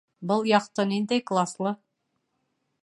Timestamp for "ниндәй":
0.93-1.23